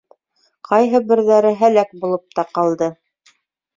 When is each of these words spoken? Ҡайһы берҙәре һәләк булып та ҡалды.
Ҡайһы 0.69 1.01
берҙәре 1.11 1.51
һәләк 1.61 1.93
булып 2.01 2.25
та 2.39 2.47
ҡалды. 2.59 2.93